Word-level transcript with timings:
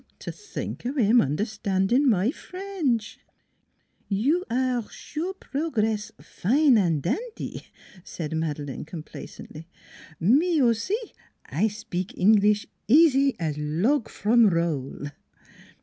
T' 0.19 0.31
think 0.31 0.83
o' 0.83 0.93
him 0.95 1.21
understandin' 1.21 2.09
my 2.09 2.31
French!"" 2.31 3.19
You 4.25 4.43
aire 4.49 4.81
sure 4.89 5.35
progress 5.35 6.11
fine 6.19 6.75
an' 6.75 7.01
dandy," 7.01 7.67
said 8.03 8.35
Madeleine 8.35 8.83
complacently." 8.83 9.67
Me 10.19 10.59
aussi, 10.59 10.95
I 11.45 11.67
spik 11.67 12.13
Englis' 12.17 12.65
easy 12.87 13.35
as 13.39 13.55
log 13.59 14.09
from 14.09 14.47
roll." 14.47 15.05